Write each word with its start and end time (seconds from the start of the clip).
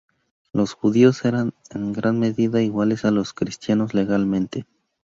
Los 0.51 0.73
judíos 0.73 1.23
eran 1.25 1.53
en 1.69 1.93
gran 1.93 2.17
medida 2.17 2.63
iguales 2.63 3.05
a 3.05 3.11
los 3.11 3.33
cristianos 3.35 3.93
legalmente. 3.93 4.65